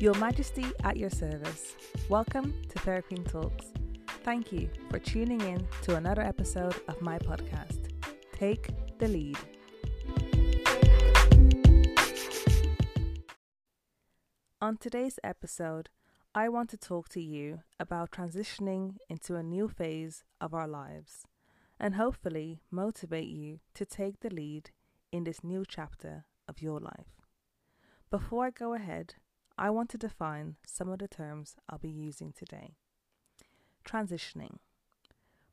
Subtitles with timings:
[0.00, 1.74] Your Majesty at your service.
[2.08, 3.72] Welcome to Fair Queen Talks.
[4.22, 7.90] Thank you for tuning in to another episode of my podcast,
[8.32, 8.68] Take
[9.00, 9.36] the Lead.
[14.60, 15.88] On today's episode,
[16.32, 21.26] I want to talk to you about transitioning into a new phase of our lives
[21.80, 24.70] and hopefully motivate you to take the lead
[25.10, 27.18] in this new chapter of your life.
[28.12, 29.14] Before I go ahead,
[29.60, 32.76] I want to define some of the terms I'll be using today.
[33.84, 34.58] Transitioning.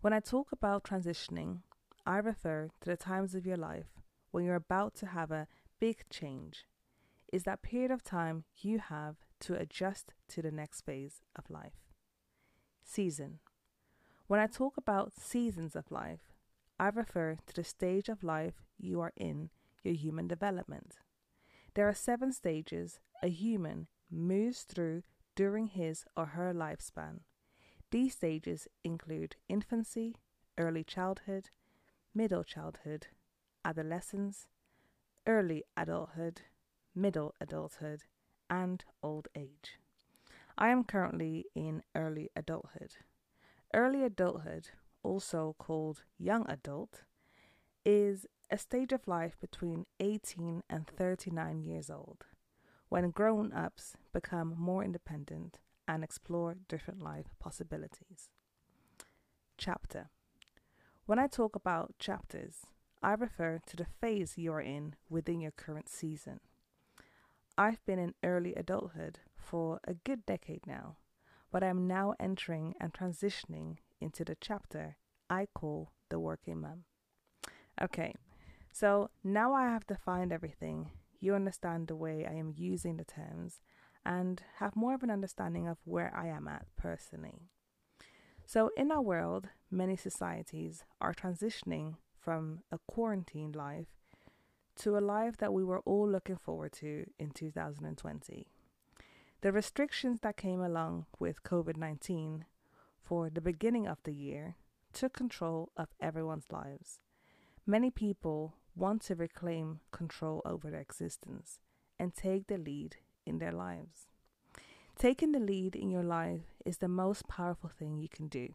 [0.00, 1.60] When I talk about transitioning,
[2.04, 4.00] I refer to the times of your life
[4.32, 5.46] when you're about to have a
[5.78, 6.64] big change.
[7.32, 11.78] Is that period of time you have to adjust to the next phase of life.
[12.82, 13.38] Season.
[14.26, 16.32] When I talk about seasons of life,
[16.76, 19.50] I refer to the stage of life you are in
[19.84, 20.96] your human development.
[21.74, 25.02] There are seven stages a human moves through
[25.34, 27.20] during his or her lifespan.
[27.90, 30.16] These stages include infancy,
[30.58, 31.50] early childhood,
[32.14, 33.08] middle childhood,
[33.64, 34.46] adolescence,
[35.26, 36.42] early adulthood,
[36.94, 38.04] middle adulthood,
[38.50, 39.78] and old age.
[40.58, 42.96] I am currently in early adulthood.
[43.72, 44.68] Early adulthood,
[45.02, 47.04] also called young adult,
[47.84, 52.26] is a stage of life between 18 and 39 years old
[52.92, 58.28] when grown ups become more independent and explore different life possibilities.
[59.56, 60.10] Chapter
[61.06, 62.66] When I talk about chapters,
[63.02, 66.40] I refer to the phase you are in within your current season.
[67.56, 70.96] I've been in early adulthood for a good decade now,
[71.50, 74.96] but I am now entering and transitioning into the chapter
[75.30, 76.84] I call the working mum.
[77.80, 78.14] Okay,
[78.70, 80.90] so now I have defined everything
[81.22, 83.60] you understand the way I am using the terms
[84.04, 87.48] and have more of an understanding of where I am at personally.
[88.44, 93.86] So, in our world, many societies are transitioning from a quarantine life
[94.76, 98.48] to a life that we were all looking forward to in 2020.
[99.42, 102.46] The restrictions that came along with COVID 19
[103.00, 104.56] for the beginning of the year
[104.92, 106.98] took control of everyone's lives.
[107.64, 111.58] Many people want to reclaim control over their existence
[111.98, 112.96] and take the lead
[113.26, 114.06] in their lives.
[114.98, 118.54] Taking the lead in your life is the most powerful thing you can do.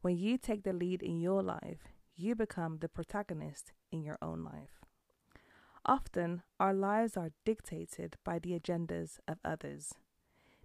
[0.00, 4.44] When you take the lead in your life, you become the protagonist in your own
[4.44, 4.80] life.
[5.84, 9.94] Often, our lives are dictated by the agendas of others.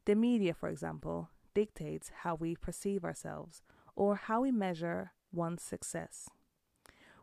[0.05, 3.61] The media, for example, dictates how we perceive ourselves
[3.95, 6.29] or how we measure one's success.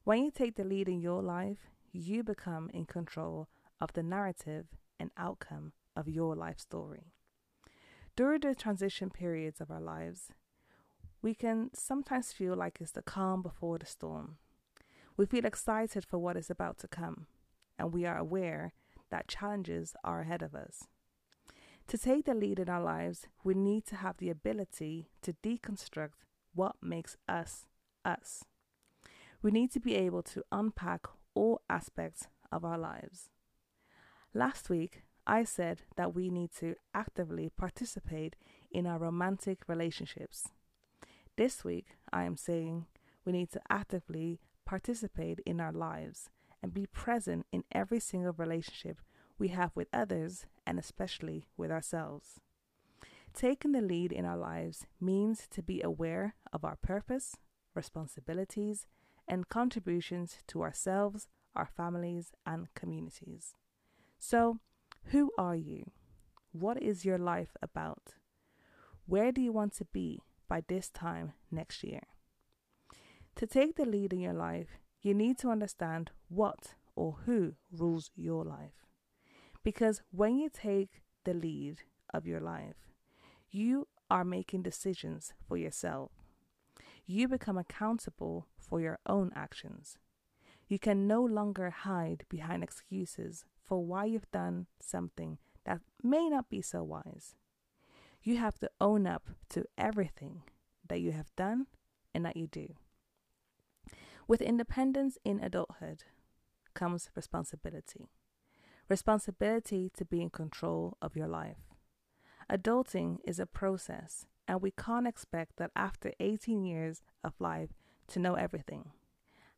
[0.04, 3.48] When you take the lead in your life, you become in control
[3.80, 4.66] of the narrative
[4.98, 7.12] and outcome of your life story.
[8.16, 10.32] During the transition periods of our lives,
[11.22, 14.38] we can sometimes feel like it's the calm before the storm.
[15.16, 17.26] We feel excited for what is about to come,
[17.78, 18.72] and we are aware
[19.10, 20.88] that challenges are ahead of us.
[21.86, 26.24] To take the lead in our lives, we need to have the ability to deconstruct
[26.54, 27.66] what makes us
[28.04, 28.44] us.
[29.42, 33.28] We need to be able to unpack all aspects of our lives.
[34.32, 38.36] Last week, I said that we need to actively participate
[38.70, 40.48] in our romantic relationships.
[41.36, 42.86] This week, I am saying
[43.24, 46.30] we need to actively participate in our lives
[46.62, 49.00] and be present in every single relationship
[49.38, 52.40] we have with others and especially with ourselves.
[53.34, 57.36] Taking the lead in our lives means to be aware of our purpose,
[57.74, 58.86] responsibilities,
[59.28, 63.54] and contributions to ourselves, our families, and communities.
[64.18, 64.58] So,
[65.06, 65.90] who are you?
[66.52, 68.14] What is your life about?
[69.06, 72.02] Where do you want to be by this time next year?
[73.36, 78.10] To take the lead in your life, you need to understand what or who rules
[78.14, 78.86] your life.
[79.64, 81.78] Because when you take the lead
[82.12, 82.76] of your life,
[83.50, 86.10] you are making decisions for yourself
[87.06, 89.98] you become accountable for your own actions.
[90.68, 96.48] You can no longer hide behind excuses for why you've done something that may not
[96.48, 97.34] be so wise.
[98.22, 100.42] You have to own up to everything
[100.88, 101.66] that you have done
[102.14, 102.74] and that you do.
[104.28, 106.04] With independence in adulthood
[106.74, 108.08] comes responsibility.
[108.88, 111.58] Responsibility to be in control of your life.
[112.50, 117.70] Adulting is a process and we can't expect that after 18 years of life
[118.08, 118.90] to know everything.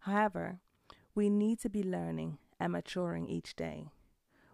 [0.00, 0.60] However,
[1.14, 3.86] we need to be learning and maturing each day.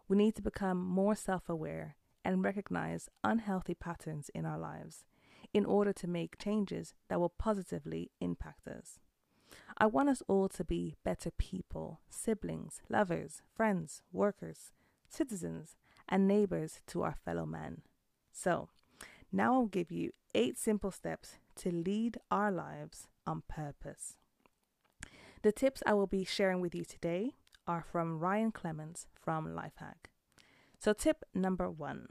[0.08, 5.04] We need to become more self aware and recognize unhealthy patterns in our lives
[5.52, 8.98] in order to make changes that will positively impact us.
[9.78, 14.72] I want us all to be better people, siblings, lovers, friends, workers,
[15.08, 15.76] citizens,
[16.08, 17.82] and neighbors to our fellow men.
[18.32, 18.68] So,
[19.32, 24.16] now I'll give you eight simple steps to lead our lives on purpose.
[25.42, 27.32] The tips I will be sharing with you today
[27.66, 30.10] are from Ryan Clements from Lifehack.
[30.78, 32.08] So, tip number one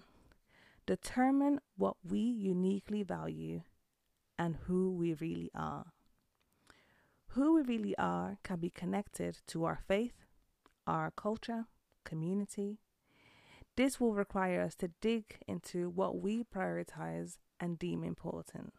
[0.86, 3.62] determine what we uniquely value
[4.40, 5.94] and who we really are.
[7.34, 10.26] Who we really are can be connected to our faith,
[10.88, 11.66] our culture,
[12.04, 12.80] community.
[13.80, 18.74] This will require us to dig into what we prioritize and deem important.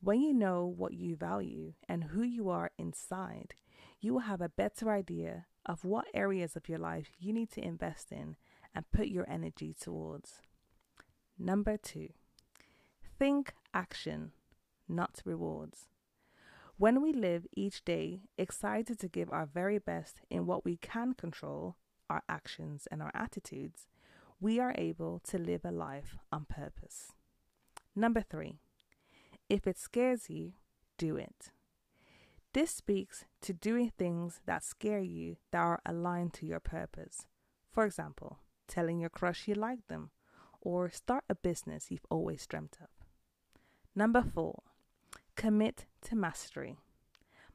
[0.00, 3.56] When you know what you value and who you are inside,
[4.00, 7.62] you will have a better idea of what areas of your life you need to
[7.62, 8.36] invest in
[8.74, 10.40] and put your energy towards.
[11.38, 12.08] Number two,
[13.18, 14.32] think action,
[14.88, 15.88] not rewards.
[16.78, 21.12] When we live each day excited to give our very best in what we can
[21.12, 21.76] control,
[22.08, 23.88] our actions and our attitudes,
[24.42, 27.12] we are able to live a life on purpose.
[27.94, 28.58] Number three,
[29.48, 30.54] if it scares you,
[30.98, 31.52] do it.
[32.52, 37.26] This speaks to doing things that scare you that are aligned to your purpose.
[37.70, 40.10] For example, telling your crush you like them,
[40.60, 42.88] or start a business you've always dreamt of.
[43.94, 44.62] Number four,
[45.36, 46.78] commit to mastery.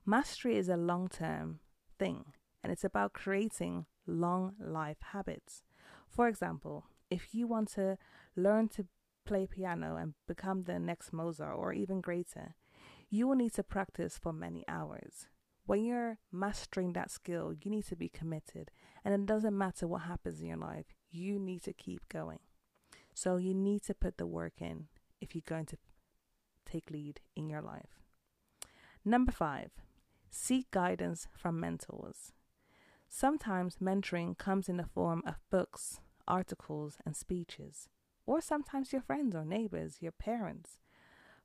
[0.06, 1.60] Mastery is a long term
[2.00, 2.32] thing,
[2.64, 5.64] and it's about creating long life habits.
[6.18, 8.00] For example, if you want to
[8.36, 8.88] learn to
[9.24, 12.56] play piano and become the next Mozart or even greater,
[13.08, 15.28] you will need to practice for many hours.
[15.68, 18.72] When you're mastering that skill, you need to be committed,
[19.06, 22.40] and it doesn't matter what happens in your life, you need to keep going.
[23.14, 24.88] So, you need to put the work in
[25.22, 25.78] if you're going to
[26.66, 28.02] take lead in your life.
[29.06, 29.70] Number five,
[30.32, 32.34] seek guidance from mentors.
[33.08, 37.90] Sometimes mentoring comes in the form of books, articles, and speeches,
[38.26, 40.80] or sometimes your friends or neighbors, your parents.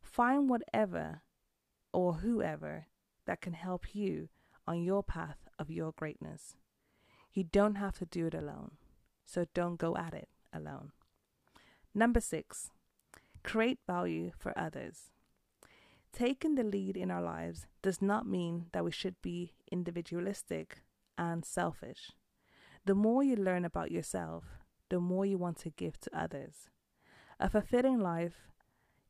[0.01, 1.23] Find whatever
[1.93, 2.87] or whoever
[3.27, 4.29] that can help you
[4.67, 6.57] on your path of your greatness.
[7.33, 8.73] You don't have to do it alone,
[9.25, 10.93] so don't go at it alone.
[11.95, 12.71] Number six,
[13.43, 15.11] create value for others.
[16.13, 20.83] Taking the lead in our lives does not mean that we should be individualistic
[21.17, 22.13] and selfish.
[22.85, 24.45] The more you learn about yourself,
[24.93, 26.69] the more you want to give to others.
[27.41, 28.51] A fulfilling life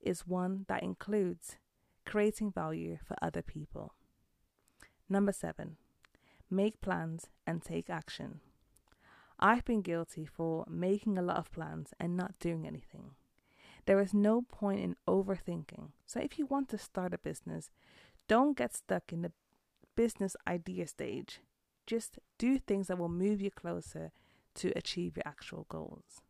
[0.01, 1.57] is one that includes
[2.07, 3.93] creating value for other people.
[5.09, 5.79] Number seven,
[6.49, 8.39] make plans and take action.
[9.41, 13.17] I've been guilty for making a lot of plans and not doing anything.
[13.87, 15.91] There is no point in overthinking.
[16.07, 17.73] So, if you want to start a business,
[18.29, 19.33] don't get stuck in the
[19.97, 21.41] business idea stage.
[21.89, 24.13] Just do things that will move you closer
[24.57, 26.21] to achieve your actual goals.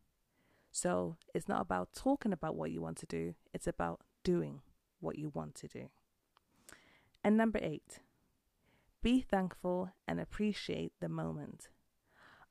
[0.71, 4.61] So, it's not about talking about what you want to do, it's about doing
[4.99, 5.89] what you want to do.
[7.23, 7.99] And number eight,
[9.01, 11.67] be thankful and appreciate the moment.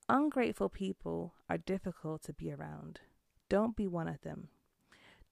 [0.09, 3.01] Ungrateful people are difficult to be around.
[3.49, 4.49] Don't be one of them.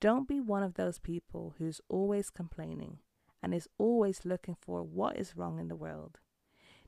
[0.01, 2.99] Don't be one of those people who's always complaining
[3.43, 6.19] and is always looking for what is wrong in the world.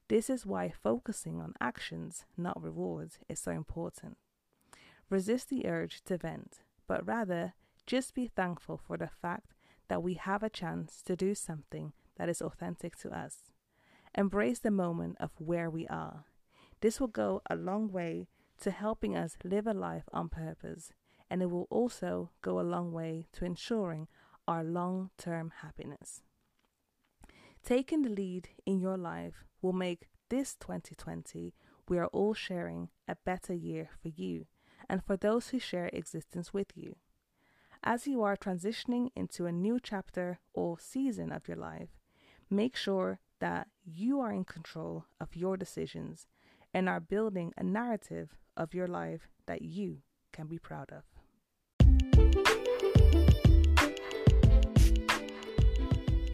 [0.08, 4.18] This is why focusing on actions, not rewards, is so important.
[5.08, 7.54] Resist the urge to vent, but rather
[7.86, 9.54] just be thankful for the fact
[9.88, 13.50] that we have a chance to do something that is authentic to us.
[14.14, 16.24] Embrace the moment of where we are.
[16.80, 18.28] This will go a long way
[18.60, 20.92] to helping us live a life on purpose,
[21.30, 24.08] and it will also go a long way to ensuring
[24.46, 26.22] our long term happiness.
[27.64, 31.54] Taking the lead in your life will make this 2020
[31.88, 34.46] we are all sharing a better year for you
[34.88, 36.96] and for those who share existence with you.
[37.84, 41.90] As you are transitioning into a new chapter or season of your life,
[42.50, 46.26] make sure that you are in control of your decisions
[46.74, 49.98] and are building a narrative of your life that you
[50.32, 52.71] can be proud of.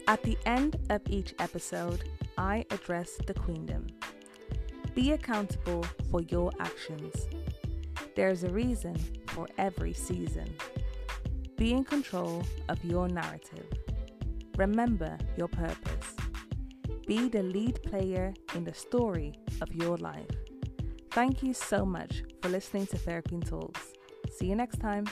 [0.09, 3.85] At the end of each episode, I address the Queendom.
[4.95, 7.27] Be accountable for your actions.
[8.15, 8.95] There's a reason
[9.27, 10.51] for every season.
[11.57, 13.67] Be in control of your narrative.
[14.57, 16.15] Remember your purpose.
[17.05, 20.31] Be the lead player in the story of your life.
[21.11, 23.93] Thank you so much for listening to Queen Talks.
[24.31, 25.05] See you next time.